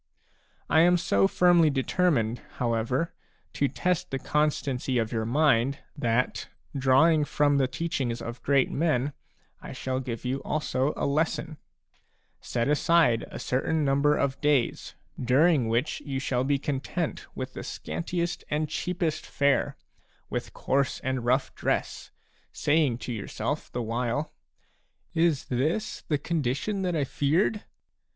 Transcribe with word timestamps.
I 0.67 0.79
am 0.79 0.97
so 0.97 1.27
firmly 1.27 1.69
determined, 1.69 2.41
however, 2.53 3.13
to 3.53 3.67
test 3.67 4.09
the 4.09 4.17
constancy 4.17 4.97
of 4.97 5.11
your 5.11 5.27
mind 5.27 5.77
that, 5.95 6.47
drawing 6.75 7.23
from 7.23 7.59
the 7.59 7.67
teachings 7.67 8.19
of 8.19 8.41
great 8.41 8.71
men, 8.71 9.13
I 9.61 9.73
shall 9.73 9.99
give 9.99 10.25
you 10.25 10.39
also 10.41 10.91
a 10.97 11.05
lesson: 11.05 11.57
Set 12.39 12.67
aside 12.67 13.25
a 13.29 13.37
certain 13.37 13.85
number 13.85 14.17
of 14.17 14.41
days, 14.41 14.95
during 15.23 15.67
which 15.67 16.01
you 16.01 16.17
shall 16.19 16.43
be 16.43 16.57
content 16.57 17.27
with 17.35 17.53
the 17.53 17.61
scantiest 17.61 18.43
and 18.49 18.67
cheapest 18.67 19.23
fare, 19.23 19.77
with 20.31 20.51
coarse 20.51 20.99
and 21.01 21.25
rough 21.25 21.53
dress, 21.53 22.09
saying 22.51 22.97
to 22.97 23.13
yourself 23.13 23.71
the 23.71 23.83
while:" 23.83 24.33
Is 25.13 25.45
this 25.45 26.01
the 26.07 26.17
condition 26.17 26.77
1 26.77 26.81
that 26.81 26.95
I 26.95 27.03
feared 27.03 27.65